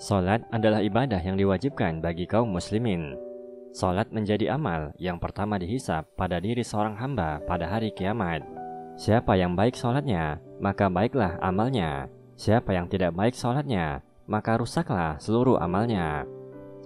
Salat 0.00 0.40
adalah 0.48 0.80
ibadah 0.80 1.20
yang 1.20 1.36
diwajibkan 1.36 2.00
bagi 2.00 2.24
kaum 2.24 2.48
muslimin. 2.48 3.20
Salat 3.76 4.08
menjadi 4.08 4.56
amal 4.56 4.96
yang 4.96 5.20
pertama 5.20 5.60
dihisap 5.60 6.08
pada 6.16 6.40
diri 6.40 6.64
seorang 6.64 6.96
hamba 6.96 7.44
pada 7.44 7.68
hari 7.68 7.92
kiamat. 7.92 8.40
Siapa 8.96 9.36
yang 9.36 9.52
baik 9.52 9.76
salatnya, 9.76 10.40
maka 10.56 10.88
baiklah 10.88 11.36
amalnya. 11.44 12.08
Siapa 12.40 12.72
yang 12.72 12.88
tidak 12.88 13.12
baik 13.12 13.36
salatnya, 13.36 14.00
maka 14.24 14.56
rusaklah 14.56 15.20
seluruh 15.20 15.60
amalnya. 15.60 16.24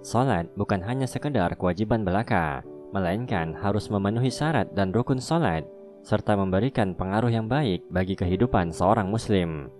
Salat 0.03 0.51
bukan 0.59 0.83
hanya 0.83 1.07
sekedar 1.07 1.55
kewajiban 1.55 2.03
belaka, 2.03 2.67
melainkan 2.91 3.55
harus 3.55 3.87
memenuhi 3.87 4.27
syarat 4.27 4.67
dan 4.75 4.91
rukun 4.91 5.23
salat 5.23 5.63
serta 6.03 6.35
memberikan 6.35 6.91
pengaruh 6.91 7.31
yang 7.31 7.47
baik 7.47 7.79
bagi 7.87 8.19
kehidupan 8.19 8.75
seorang 8.75 9.07
muslim. 9.07 9.71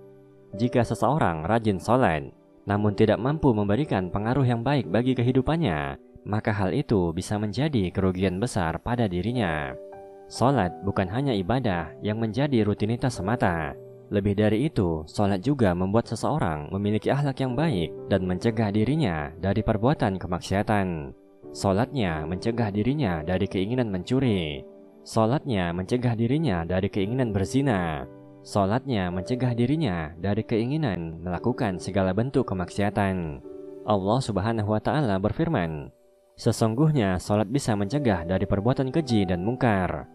Jika 0.55 0.87
seseorang 0.87 1.43
rajin 1.43 1.83
salat, 1.83 2.31
namun 2.65 2.97
tidak 2.97 3.21
mampu 3.21 3.53
memberikan 3.53 4.09
pengaruh 4.09 4.45
yang 4.45 4.65
baik 4.65 4.89
bagi 4.89 5.13
kehidupannya, 5.13 6.01
maka 6.25 6.49
hal 6.49 6.73
itu 6.73 7.13
bisa 7.13 7.37
menjadi 7.37 7.93
kerugian 7.93 8.41
besar 8.41 8.81
pada 8.81 9.05
dirinya. 9.05 9.77
Salat 10.25 10.73
bukan 10.81 11.05
hanya 11.13 11.37
ibadah 11.37 11.93
yang 12.01 12.17
menjadi 12.17 12.65
rutinitas 12.65 13.21
semata. 13.21 13.77
Lebih 14.09 14.37
dari 14.37 14.65
itu, 14.65 15.05
salat 15.05 15.41
juga 15.45 15.73
membuat 15.77 16.09
seseorang 16.09 16.69
memiliki 16.73 17.13
akhlak 17.13 17.41
yang 17.41 17.53
baik 17.53 17.89
dan 18.09 18.25
mencegah 18.25 18.73
dirinya 18.73 19.29
dari 19.37 19.61
perbuatan 19.61 20.17
kemaksiatan. 20.17 21.13
Salatnya 21.53 22.25
mencegah 22.25 22.73
dirinya 22.73 23.21
dari 23.21 23.45
keinginan 23.45 23.93
mencuri. 23.93 24.65
Salatnya 25.05 25.69
mencegah 25.73 26.17
dirinya 26.17 26.65
dari 26.65 26.89
keinginan 26.89 27.29
berzina. 27.29 28.09
Salatnya 28.45 29.09
mencegah 29.09 29.57
dirinya 29.57 30.13
dari 30.21 30.45
keinginan 30.45 31.17
melakukan 31.25 31.81
segala 31.81 32.13
bentuk 32.13 32.45
kemaksiatan. 32.45 33.41
Allah 33.89 34.19
Subhanahu 34.21 34.69
wa 34.69 34.77
taala 34.77 35.17
berfirman, 35.17 35.89
Sesungguhnya 36.37 37.17
salat 37.17 37.49
bisa 37.49 37.73
mencegah 37.73 38.21
dari 38.21 38.45
perbuatan 38.45 38.93
keji 38.93 39.25
dan 39.25 39.41
mungkar. 39.41 40.05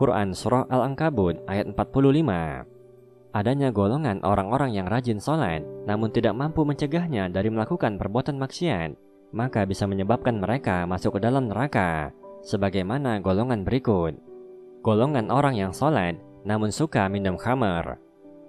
Quran 0.00 0.32
Surah 0.32 0.64
Al-Ankabut 0.72 1.44
ayat 1.44 1.68
45 1.76 3.36
Adanya 3.36 3.68
golongan 3.68 4.24
orang-orang 4.24 4.72
yang 4.72 4.88
rajin 4.88 5.20
salat 5.20 5.60
namun 5.84 6.08
tidak 6.08 6.32
mampu 6.32 6.64
mencegahnya 6.64 7.28
dari 7.28 7.52
melakukan 7.52 8.00
perbuatan 8.00 8.40
maksiat, 8.40 8.96
maka 9.36 9.68
bisa 9.68 9.84
menyebabkan 9.84 10.40
mereka 10.40 10.88
masuk 10.88 11.20
ke 11.20 11.28
dalam 11.28 11.52
neraka, 11.52 12.16
sebagaimana 12.48 13.20
golongan 13.20 13.60
berikut. 13.60 14.16
Golongan 14.80 15.28
orang 15.28 15.60
yang 15.60 15.76
salat 15.76 16.16
namun 16.44 16.70
suka 16.70 17.08
minum 17.08 17.34
khamar. 17.34 17.98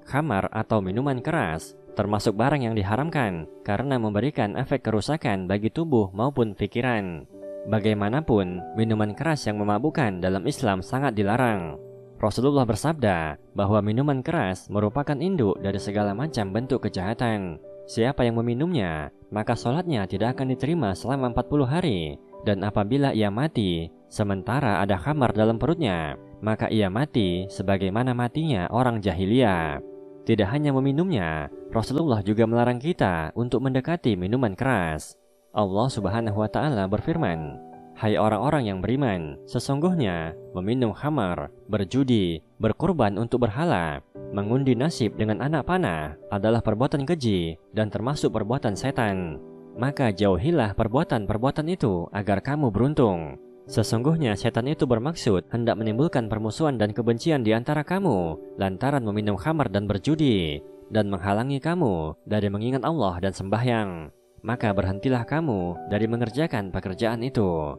Khamar 0.05 0.51
atau 0.53 0.83
minuman 0.83 1.17
keras 1.23 1.73
termasuk 1.95 2.35
barang 2.35 2.61
yang 2.61 2.75
diharamkan 2.75 3.47
karena 3.63 3.95
memberikan 3.95 4.59
efek 4.59 4.85
kerusakan 4.85 5.47
bagi 5.47 5.71
tubuh 5.71 6.11
maupun 6.11 6.53
pikiran. 6.53 7.25
Bagaimanapun, 7.65 8.61
minuman 8.77 9.17
keras 9.17 9.49
yang 9.49 9.57
memabukkan 9.57 10.21
dalam 10.21 10.45
Islam 10.45 10.85
sangat 10.85 11.17
dilarang. 11.17 11.81
Rasulullah 12.21 12.63
bersabda 12.63 13.41
bahwa 13.57 13.81
minuman 13.81 14.21
keras 14.21 14.69
merupakan 14.69 15.17
induk 15.17 15.57
dari 15.65 15.81
segala 15.81 16.13
macam 16.13 16.53
bentuk 16.53 16.85
kejahatan. 16.85 17.57
Siapa 17.89 18.21
yang 18.25 18.37
meminumnya, 18.37 19.09
maka 19.33 19.57
sholatnya 19.57 20.05
tidak 20.05 20.37
akan 20.37 20.53
diterima 20.53 20.93
selama 20.93 21.33
40 21.33 21.65
hari. 21.65 21.99
Dan 22.45 22.61
apabila 22.61 23.13
ia 23.17 23.33
mati, 23.33 23.89
sementara 24.09 24.77
ada 24.81 25.01
khamar 25.01 25.33
dalam 25.33 25.57
perutnya, 25.57 26.13
maka 26.45 26.69
ia 26.69 26.93
mati 26.93 27.49
sebagaimana 27.49 28.13
matinya 28.13 28.69
orang 28.69 29.01
jahiliyah. 29.01 29.81
Tidak 30.29 30.45
hanya 30.45 30.69
meminumnya, 30.77 31.49
Rasulullah 31.73 32.21
juga 32.21 32.45
melarang 32.45 32.77
kita 32.77 33.33
untuk 33.33 33.65
mendekati 33.65 34.13
minuman 34.13 34.53
keras. 34.53 35.17
Allah 35.57 35.89
Subhanahu 35.89 36.37
wa 36.37 36.49
taala 36.49 36.85
berfirman, 36.85 37.57
"Hai 37.97 38.21
orang-orang 38.21 38.69
yang 38.69 38.79
beriman, 38.81 39.41
sesungguhnya 39.49 40.37
meminum 40.53 40.93
khamar, 40.93 41.49
berjudi, 41.65 42.45
berkurban 42.61 43.17
untuk 43.17 43.49
berhala, 43.49 44.05
mengundi 44.29 44.77
nasib 44.77 45.17
dengan 45.17 45.41
anak 45.41 45.65
panah 45.65 46.13
adalah 46.29 46.61
perbuatan 46.61 47.09
keji 47.09 47.57
dan 47.73 47.89
termasuk 47.89 48.29
perbuatan 48.29 48.77
setan. 48.77 49.41
Maka 49.77 50.13
jauhilah 50.13 50.77
perbuatan-perbuatan 50.77 51.73
itu 51.73 52.05
agar 52.13 52.45
kamu 52.45 52.69
beruntung." 52.69 53.44
Sesungguhnya 53.65 54.37
setan 54.37 54.69
itu 54.69 54.85
bermaksud 54.85 55.49
hendak 55.49 55.81
menimbulkan 55.81 56.29
permusuhan 56.29 56.77
dan 56.77 56.93
kebencian 56.93 57.41
di 57.41 57.49
antara 57.49 57.81
kamu 57.81 58.37
lantaran 58.61 59.01
meminum 59.01 59.33
khamar 59.41 59.73
dan 59.73 59.89
berjudi 59.89 60.61
dan 60.93 61.09
menghalangi 61.09 61.57
kamu 61.57 62.13
dari 62.29 62.45
mengingat 62.53 62.85
Allah 62.85 63.17
dan 63.17 63.33
sembahyang. 63.33 64.13
Maka 64.45 64.69
berhentilah 64.77 65.25
kamu 65.25 65.89
dari 65.89 66.05
mengerjakan 66.05 66.69
pekerjaan 66.69 67.25
itu. 67.25 67.73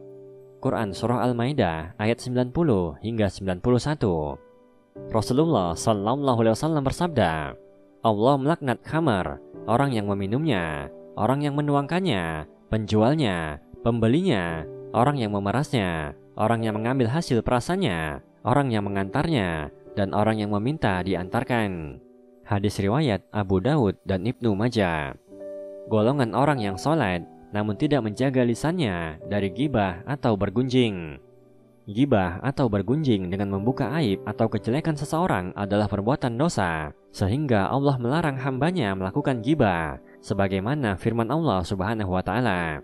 Quran 0.59 0.91
Surah 0.91 1.23
Al-Maidah 1.23 1.95
ayat 1.95 2.19
90 2.19 2.51
hingga 2.99 3.27
91 3.31 3.63
Rasulullah 5.07 5.71
Sallallahu 5.77 6.39
Alaihi 6.43 6.55
Wasallam 6.57 6.83
bersabda, 6.83 7.55
Allah 8.03 8.35
melaknat 8.35 8.83
khamar, 8.83 9.39
orang 9.69 9.95
yang 9.95 10.09
meminumnya, 10.09 10.91
orang 11.15 11.45
yang 11.45 11.55
menuangkannya, 11.55 12.49
penjualnya, 12.67 13.61
pembelinya, 13.85 14.65
orang 14.93 15.19
yang 15.19 15.33
memerasnya, 15.33 16.15
orang 16.37 16.63
yang 16.63 16.77
mengambil 16.77 17.09
hasil 17.11 17.41
perasannya, 17.43 18.21
orang 18.45 18.71
yang 18.71 18.85
mengantarnya, 18.85 19.73
dan 19.97 20.13
orang 20.13 20.39
yang 20.39 20.53
meminta 20.53 21.01
diantarkan. 21.01 21.99
Hadis 22.47 22.79
riwayat 22.79 23.27
Abu 23.35 23.59
Daud 23.59 23.99
dan 24.07 24.23
Ibnu 24.23 24.55
Majah. 24.55 25.17
Golongan 25.91 26.31
orang 26.31 26.63
yang 26.63 26.79
sholat 26.79 27.23
namun 27.51 27.79
tidak 27.79 28.03
menjaga 28.03 28.43
lisannya 28.43 29.23
dari 29.27 29.51
gibah 29.51 30.03
atau 30.03 30.35
bergunjing. 30.35 31.19
Gibah 31.87 32.43
atau 32.43 32.67
bergunjing 32.67 33.31
dengan 33.31 33.47
membuka 33.47 33.87
aib 33.95 34.19
atau 34.27 34.51
kejelekan 34.51 34.99
seseorang 34.99 35.55
adalah 35.55 35.87
perbuatan 35.87 36.35
dosa, 36.35 36.91
sehingga 37.15 37.71
Allah 37.71 37.95
melarang 37.95 38.35
hambanya 38.35 38.91
melakukan 38.91 39.39
gibah, 39.39 39.95
sebagaimana 40.19 40.99
firman 40.99 41.31
Allah 41.31 41.63
Subhanahu 41.63 42.11
wa 42.11 42.19
Ta'ala. 42.19 42.83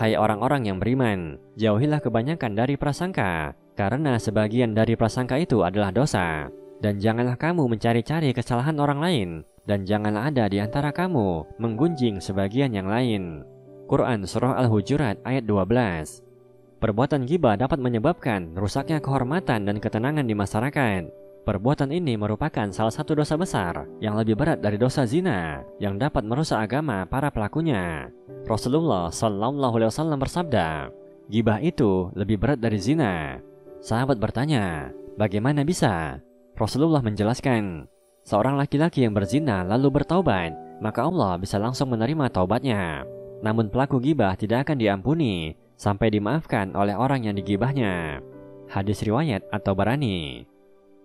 Hai 0.00 0.16
orang-orang 0.16 0.64
yang 0.64 0.80
beriman, 0.80 1.36
jauhilah 1.60 2.00
kebanyakan 2.00 2.56
dari 2.56 2.80
prasangka, 2.80 3.52
karena 3.76 4.16
sebagian 4.16 4.72
dari 4.72 4.96
prasangka 4.96 5.36
itu 5.36 5.60
adalah 5.60 5.92
dosa. 5.92 6.48
Dan 6.80 6.96
janganlah 6.96 7.36
kamu 7.36 7.68
mencari-cari 7.68 8.32
kesalahan 8.32 8.80
orang 8.80 8.96
lain, 9.04 9.28
dan 9.68 9.84
janganlah 9.84 10.32
ada 10.32 10.48
di 10.48 10.56
antara 10.56 10.88
kamu 10.88 11.44
menggunjing 11.60 12.16
sebagian 12.16 12.72
yang 12.72 12.88
lain. 12.88 13.44
Quran 13.92 14.24
Surah 14.24 14.56
Al-Hujurat 14.64 15.20
ayat 15.20 15.44
12 15.44 16.80
Perbuatan 16.80 17.28
gibah 17.28 17.60
dapat 17.60 17.76
menyebabkan 17.76 18.56
rusaknya 18.56 19.04
kehormatan 19.04 19.68
dan 19.68 19.76
ketenangan 19.84 20.24
di 20.24 20.32
masyarakat. 20.32 21.19
Perbuatan 21.40 21.88
ini 21.88 22.20
merupakan 22.20 22.68
salah 22.68 22.92
satu 22.92 23.16
dosa 23.16 23.32
besar 23.40 23.88
yang 23.96 24.12
lebih 24.12 24.36
berat 24.36 24.60
dari 24.60 24.76
dosa 24.76 25.08
zina 25.08 25.64
yang 25.80 25.96
dapat 25.96 26.20
merusak 26.20 26.60
agama 26.60 27.08
para 27.08 27.32
pelakunya. 27.32 28.12
Rasulullah 28.44 29.08
Shallallahu 29.08 29.80
Alaihi 29.80 29.88
Wasallam 29.88 30.20
bersabda, 30.20 30.92
gibah 31.32 31.56
itu 31.64 32.12
lebih 32.12 32.36
berat 32.36 32.60
dari 32.60 32.76
zina. 32.76 33.40
Sahabat 33.80 34.20
bertanya, 34.20 34.92
bagaimana 35.16 35.64
bisa? 35.64 36.20
Rasulullah 36.60 37.00
menjelaskan, 37.00 37.88
seorang 38.28 38.60
laki-laki 38.60 39.08
yang 39.08 39.16
berzina 39.16 39.64
lalu 39.64 39.96
bertaubat, 39.96 40.52
maka 40.84 41.08
Allah 41.08 41.40
bisa 41.40 41.56
langsung 41.56 41.88
menerima 41.88 42.28
taubatnya. 42.28 43.08
Namun 43.40 43.72
pelaku 43.72 43.96
gibah 43.96 44.36
tidak 44.36 44.68
akan 44.68 44.76
diampuni 44.76 45.56
sampai 45.80 46.12
dimaafkan 46.12 46.76
oleh 46.76 46.92
orang 46.92 47.24
yang 47.24 47.32
digibahnya. 47.32 48.20
Hadis 48.68 49.00
riwayat 49.00 49.48
atau 49.48 49.72
barani. 49.72 50.49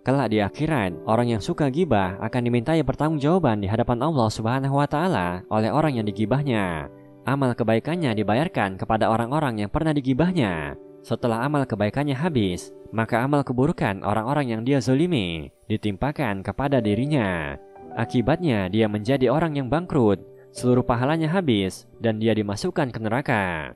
Kelak 0.06 0.30
di 0.30 0.38
akhirat, 0.38 1.02
orang 1.02 1.34
yang 1.34 1.42
suka 1.42 1.66
gibah 1.66 2.14
akan 2.22 2.46
dimintai 2.46 2.86
pertanggungjawaban 2.86 3.58
di 3.58 3.66
hadapan 3.66 4.06
Allah 4.06 4.30
Subhanahu 4.30 4.78
wa 4.78 4.86
taala 4.86 5.42
oleh 5.50 5.66
orang 5.74 5.98
yang 5.98 6.06
digibahnya 6.06 6.86
amal 7.26 7.52
kebaikannya 7.58 8.14
dibayarkan 8.14 8.78
kepada 8.78 9.10
orang-orang 9.10 9.66
yang 9.66 9.70
pernah 9.70 9.90
digibahnya. 9.90 10.78
Setelah 11.02 11.42
amal 11.42 11.66
kebaikannya 11.66 12.14
habis, 12.14 12.70
maka 12.94 13.22
amal 13.22 13.42
keburukan 13.42 14.02
orang-orang 14.06 14.54
yang 14.54 14.62
dia 14.62 14.78
zolimi 14.78 15.50
ditimpakan 15.66 16.46
kepada 16.46 16.78
dirinya. 16.78 17.58
Akibatnya 17.98 18.70
dia 18.70 18.86
menjadi 18.86 19.30
orang 19.30 19.58
yang 19.58 19.66
bangkrut, 19.70 20.22
seluruh 20.54 20.82
pahalanya 20.86 21.30
habis, 21.30 21.86
dan 21.98 22.18
dia 22.22 22.34
dimasukkan 22.34 22.90
ke 22.94 22.98
neraka. 23.02 23.74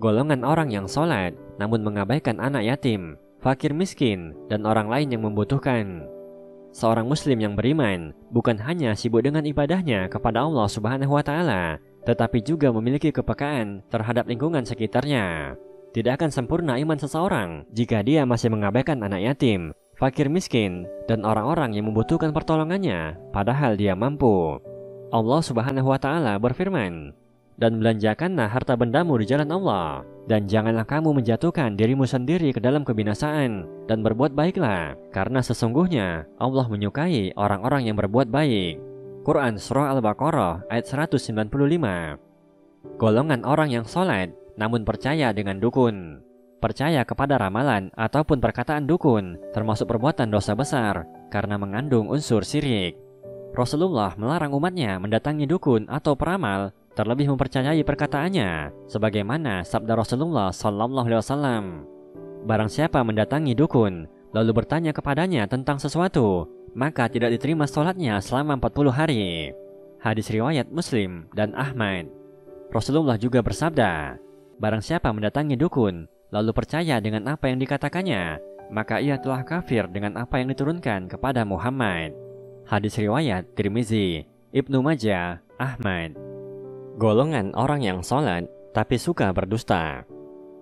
Golongan 0.00 0.44
orang 0.44 0.68
yang 0.68 0.84
sholat, 0.84 1.32
namun 1.56 1.80
mengabaikan 1.80 2.36
anak 2.40 2.68
yatim, 2.68 3.16
fakir 3.46 3.70
miskin, 3.70 4.34
dan 4.50 4.66
orang 4.66 4.90
lain 4.90 5.14
yang 5.14 5.22
membutuhkan. 5.22 6.02
Seorang 6.74 7.06
muslim 7.06 7.38
yang 7.38 7.54
beriman 7.54 8.10
bukan 8.34 8.58
hanya 8.58 8.90
sibuk 8.98 9.22
dengan 9.22 9.46
ibadahnya 9.46 10.10
kepada 10.10 10.42
Allah 10.42 10.66
Subhanahu 10.66 11.14
wa 11.14 11.22
taala, 11.22 11.78
tetapi 12.02 12.42
juga 12.42 12.74
memiliki 12.74 13.14
kepekaan 13.14 13.86
terhadap 13.86 14.26
lingkungan 14.26 14.66
sekitarnya. 14.66 15.54
Tidak 15.94 16.18
akan 16.18 16.34
sempurna 16.34 16.74
iman 16.82 16.98
seseorang 16.98 17.70
jika 17.70 18.02
dia 18.02 18.26
masih 18.26 18.50
mengabaikan 18.50 19.06
anak 19.06 19.22
yatim, 19.22 19.70
fakir 19.94 20.26
miskin, 20.26 20.82
dan 21.06 21.22
orang-orang 21.22 21.70
yang 21.78 21.86
membutuhkan 21.86 22.34
pertolongannya, 22.34 23.14
padahal 23.30 23.78
dia 23.78 23.94
mampu. 23.94 24.58
Allah 25.14 25.38
Subhanahu 25.38 25.94
wa 25.94 26.02
Ta'ala 26.02 26.34
berfirman, 26.42 27.14
dan 27.56 27.80
belanjakanlah 27.80 28.48
harta 28.48 28.76
bendamu 28.76 29.16
di 29.20 29.26
jalan 29.28 29.50
Allah. 29.52 30.04
Dan 30.26 30.50
janganlah 30.50 30.82
kamu 30.82 31.22
menjatuhkan 31.22 31.78
dirimu 31.78 32.02
sendiri 32.02 32.50
ke 32.50 32.58
dalam 32.58 32.82
kebinasaan 32.82 33.62
dan 33.86 34.02
berbuat 34.02 34.34
baiklah, 34.34 34.98
karena 35.14 35.38
sesungguhnya 35.38 36.26
Allah 36.42 36.66
menyukai 36.66 37.30
orang-orang 37.38 37.86
yang 37.86 37.96
berbuat 37.96 38.26
baik. 38.28 38.96
Quran 39.26 39.58
Surah 39.58 39.90
Al-Baqarah 39.90 40.70
ayat 40.70 40.86
195 40.86 41.50
Golongan 42.94 43.42
orang 43.42 43.74
yang 43.74 43.82
sholat 43.82 44.30
namun 44.54 44.86
percaya 44.86 45.34
dengan 45.34 45.58
dukun 45.58 46.22
Percaya 46.62 47.02
kepada 47.02 47.34
ramalan 47.34 47.90
ataupun 47.98 48.38
perkataan 48.38 48.86
dukun 48.86 49.34
termasuk 49.50 49.90
perbuatan 49.90 50.30
dosa 50.30 50.54
besar 50.54 51.10
karena 51.26 51.58
mengandung 51.58 52.06
unsur 52.06 52.46
syirik 52.46 52.94
Rasulullah 53.50 54.14
melarang 54.14 54.54
umatnya 54.54 55.02
mendatangi 55.02 55.50
dukun 55.50 55.90
atau 55.90 56.14
peramal, 56.14 56.70
terlebih 56.96 57.28
mempercayai 57.28 57.84
perkataannya, 57.84 58.72
sebagaimana 58.88 59.60
sabda 59.62 59.92
Rasulullah 60.00 60.48
Sallallahu 60.48 61.06
Alaihi 61.06 61.20
Wasallam. 61.20 61.64
Barang 62.48 62.72
siapa 62.72 63.04
mendatangi 63.04 63.52
dukun, 63.52 64.08
lalu 64.32 64.50
bertanya 64.56 64.96
kepadanya 64.96 65.44
tentang 65.44 65.76
sesuatu, 65.76 66.48
maka 66.72 67.12
tidak 67.12 67.36
diterima 67.36 67.68
sholatnya 67.68 68.16
selama 68.24 68.56
40 68.56 68.96
hari. 68.96 69.52
Hadis 70.00 70.32
riwayat 70.32 70.72
Muslim 70.72 71.28
dan 71.36 71.52
Ahmad. 71.52 72.08
Rasulullah 72.72 73.20
juga 73.20 73.44
bersabda, 73.44 74.16
Barang 74.56 74.80
siapa 74.80 75.12
mendatangi 75.12 75.60
dukun, 75.60 76.08
lalu 76.32 76.50
percaya 76.56 76.96
dengan 76.96 77.28
apa 77.28 77.52
yang 77.52 77.60
dikatakannya, 77.60 78.40
maka 78.72 79.04
ia 79.04 79.20
telah 79.20 79.44
kafir 79.44 79.84
dengan 79.92 80.16
apa 80.16 80.40
yang 80.40 80.48
diturunkan 80.48 81.12
kepada 81.12 81.44
Muhammad. 81.44 82.16
Hadis 82.64 82.96
riwayat 82.98 83.52
Tirmizi, 83.52 84.26
Ibnu 84.50 84.80
Majah, 84.80 85.44
Ahmad. 85.60 86.25
Golongan 86.96 87.52
orang 87.52 87.84
yang 87.84 88.00
sholat 88.00 88.48
tapi 88.72 88.96
suka 88.96 89.28
berdusta. 89.28 90.08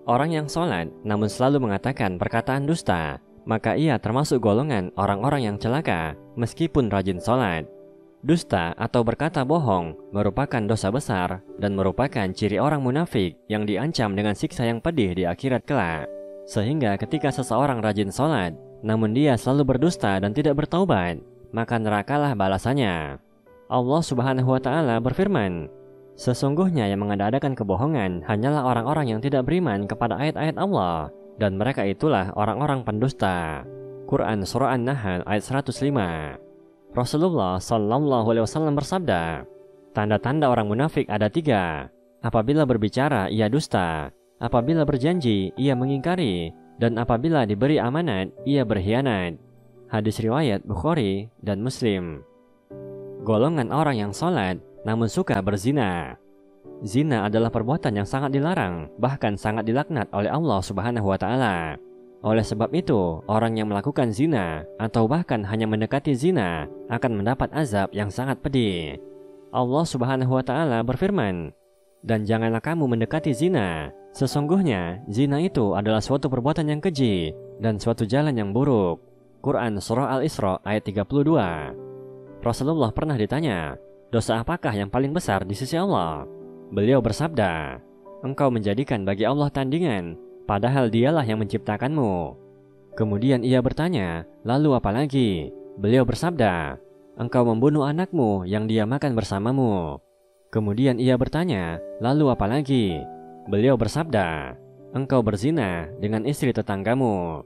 Orang 0.03 0.35
yang 0.35 0.51
sholat 0.51 0.91
namun 1.07 1.31
selalu 1.31 1.63
mengatakan 1.63 2.19
perkataan 2.19 2.67
dusta, 2.67 3.23
maka 3.47 3.79
ia 3.79 4.03
termasuk 4.03 4.43
golongan 4.43 4.91
orang-orang 4.99 5.47
yang 5.47 5.57
celaka 5.63 6.19
meskipun 6.35 6.91
rajin 6.91 7.23
sholat. 7.23 7.71
Dusta 8.27 8.75
atau 8.75 9.07
berkata 9.07 9.47
bohong 9.47 9.95
merupakan 10.11 10.59
dosa 10.67 10.91
besar 10.91 11.39
dan 11.63 11.79
merupakan 11.79 12.27
ciri 12.35 12.59
orang 12.59 12.83
munafik 12.83 13.39
yang 13.47 13.63
diancam 13.63 14.19
dengan 14.19 14.35
siksa 14.35 14.67
yang 14.67 14.83
pedih 14.83 15.15
di 15.15 15.31
akhirat 15.31 15.63
kelak. 15.63 16.11
Sehingga 16.51 16.99
ketika 16.99 17.31
seseorang 17.31 17.79
rajin 17.79 18.11
sholat, 18.11 18.59
namun 18.83 19.15
dia 19.15 19.39
selalu 19.39 19.79
berdusta 19.79 20.19
dan 20.19 20.35
tidak 20.35 20.59
bertaubat, 20.59 21.23
maka 21.55 21.79
nerakalah 21.79 22.35
balasannya. 22.35 23.23
Allah 23.71 24.03
Subhanahu 24.03 24.51
wa 24.51 24.59
taala 24.59 24.99
berfirman, 24.99 25.84
Sesungguhnya 26.15 26.87
yang 26.87 27.03
mengadakan 27.03 27.59
kebohongan 27.59 28.23
hanyalah 28.23 28.63
orang-orang 28.63 29.11
yang 29.11 29.21
tidak 29.21 29.43
beriman 29.51 29.91
kepada 29.91 30.15
ayat-ayat 30.15 30.55
Allah 30.55 31.11
dan 31.43 31.59
mereka 31.59 31.83
itulah 31.83 32.31
orang-orang 32.39 32.87
pendusta. 32.87 33.67
Quran 34.07 34.47
Surah 34.47 34.79
An-Nahl 34.79 35.27
ayat 35.27 35.43
105 35.43 36.95
Rasulullah 36.95 37.59
Sallallahu 37.59 38.31
Alaihi 38.31 38.47
Wasallam 38.47 38.79
bersabda, 38.79 39.43
Tanda-tanda 39.91 40.47
orang 40.47 40.71
munafik 40.71 41.11
ada 41.11 41.27
tiga. 41.27 41.91
Apabila 42.23 42.63
berbicara, 42.63 43.27
ia 43.31 43.51
dusta. 43.51 44.15
Apabila 44.39 44.87
berjanji, 44.87 45.51
ia 45.59 45.75
mengingkari. 45.75 46.55
Dan 46.79 46.99
apabila 46.99 47.47
diberi 47.47 47.83
amanat, 47.83 48.31
ia 48.47 48.63
berkhianat. 48.63 49.39
Hadis 49.91 50.19
riwayat 50.19 50.67
Bukhari 50.67 51.31
dan 51.43 51.63
Muslim. 51.63 52.23
Golongan 53.23 53.71
orang 53.71 53.99
yang 53.99 54.13
sholat 54.15 54.59
namun 54.85 55.09
suka 55.09 55.41
berzina. 55.41 56.21
Zina 56.85 57.25
adalah 57.25 57.49
perbuatan 57.49 57.97
yang 57.97 58.09
sangat 58.09 58.37
dilarang, 58.37 58.93
bahkan 59.01 59.41
sangat 59.41 59.65
dilaknat 59.65 60.09
oleh 60.13 60.29
Allah 60.29 60.61
Subhanahu 60.61 61.09
wa 61.09 61.19
taala. 61.19 61.81
Oleh 62.25 62.41
sebab 62.41 62.73
itu, 62.73 63.21
orang 63.29 63.61
yang 63.61 63.69
melakukan 63.69 64.09
zina 64.09 64.65
atau 64.81 65.05
bahkan 65.05 65.45
hanya 65.45 65.69
mendekati 65.69 66.17
zina 66.17 66.65
akan 66.89 67.21
mendapat 67.21 67.53
azab 67.53 67.93
yang 67.93 68.09
sangat 68.09 68.41
pedih. 68.41 68.97
Allah 69.53 69.85
Subhanahu 69.85 70.33
wa 70.33 70.41
taala 70.41 70.81
berfirman, 70.81 71.53
"Dan 72.01 72.25
janganlah 72.25 72.65
kamu 72.65 72.89
mendekati 72.89 73.37
zina. 73.37 73.93
Sesungguhnya 74.17 75.05
zina 75.05 75.37
itu 75.37 75.77
adalah 75.77 76.01
suatu 76.01 76.33
perbuatan 76.33 76.73
yang 76.73 76.81
keji 76.81 77.37
dan 77.61 77.77
suatu 77.77 78.09
jalan 78.09 78.33
yang 78.33 78.57
buruk." 78.57 79.05
Quran 79.45 79.77
Surah 79.77 80.17
Al-Isra 80.17 80.65
ayat 80.65 80.89
32 80.89 81.77
Rasulullah 82.41 82.89
pernah 82.89 83.21
ditanya, 83.21 83.77
dosa 84.15 84.39
apakah 84.39 84.71
yang 84.71 84.87
paling 84.87 85.11
besar 85.11 85.43
di 85.43 85.59
sisi 85.59 85.75
Allah? 85.75 86.23
Beliau 86.71 87.03
bersabda, 87.03 87.83
engkau 88.23 88.47
menjadikan 88.55 89.03
bagi 89.03 89.27
Allah 89.27 89.51
tandingan, 89.51 90.15
padahal 90.47 90.87
dialah 90.87 91.27
yang 91.27 91.43
menciptakanmu. 91.43 92.39
Kemudian 92.95 93.43
ia 93.43 93.59
bertanya, 93.59 94.23
lalu 94.47 94.79
apa 94.79 94.95
lagi? 94.95 95.51
Beliau 95.75 96.07
bersabda, 96.07 96.79
engkau 97.19 97.43
membunuh 97.43 97.83
anakmu 97.83 98.47
yang 98.47 98.71
dia 98.71 98.87
makan 98.87 99.19
bersamamu. 99.19 99.99
Kemudian 100.55 101.03
ia 101.03 101.19
bertanya, 101.19 101.83
lalu 101.99 102.31
apa 102.31 102.47
lagi? 102.47 103.03
Beliau 103.51 103.75
bersabda, 103.75 104.55
engkau 104.95 105.27
berzina 105.27 105.91
dengan 105.99 106.23
istri 106.23 106.55
tetanggamu. 106.55 107.43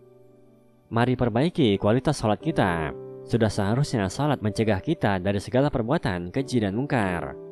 Mari 0.92 1.16
perbaiki 1.16 1.80
kualitas 1.80 2.20
salat 2.20 2.44
kita. 2.44 2.92
Sudah 3.28 3.52
seharusnya 3.52 4.08
salat 4.08 4.40
mencegah 4.40 4.80
kita 4.80 5.20
dari 5.20 5.36
segala 5.36 5.68
perbuatan 5.68 6.32
keji 6.32 6.64
dan 6.64 6.72
mungkar. 6.72 7.47